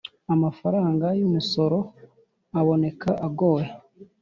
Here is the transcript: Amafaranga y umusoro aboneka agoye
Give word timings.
Amafaranga 0.33 1.07
y 1.17 1.21
umusoro 1.27 1.77
aboneka 2.59 3.09
agoye 3.27 3.67